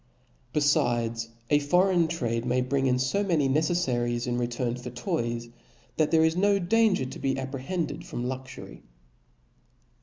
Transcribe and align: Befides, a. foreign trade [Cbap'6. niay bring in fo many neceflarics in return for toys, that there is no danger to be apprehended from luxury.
Befides, 0.51 1.27
a. 1.51 1.59
foreign 1.59 2.07
trade 2.07 2.43
[Cbap'6. 2.45 2.47
niay 2.63 2.67
bring 2.69 2.87
in 2.87 2.97
fo 2.97 3.23
many 3.23 3.47
neceflarics 3.47 4.25
in 4.25 4.39
return 4.39 4.75
for 4.75 4.89
toys, 4.89 5.47
that 5.97 6.09
there 6.09 6.23
is 6.25 6.35
no 6.35 6.57
danger 6.57 7.05
to 7.05 7.19
be 7.19 7.37
apprehended 7.37 8.03
from 8.03 8.25
luxury. 8.27 8.81